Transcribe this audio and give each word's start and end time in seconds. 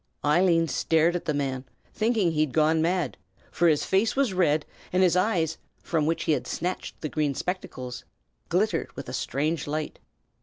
Eileen 0.25 0.67
stared 0.67 1.15
at 1.15 1.25
the 1.25 1.31
man, 1.35 1.63
thinking 1.93 2.31
he 2.31 2.39
had 2.41 2.53
gone 2.53 2.81
mad; 2.81 3.17
for 3.51 3.67
his 3.67 3.85
face 3.85 4.15
was 4.15 4.33
red, 4.33 4.65
and 4.91 5.03
his 5.03 5.15
eyes, 5.15 5.59
from 5.83 6.07
which 6.07 6.23
he 6.23 6.31
had 6.31 6.47
snatched 6.47 6.99
the 7.01 7.07
green 7.07 7.35
spectacles, 7.35 8.03
glittered 8.49 8.91
with 8.95 9.07
a 9.07 9.13
strange 9.13 9.67
light. 9.67 9.99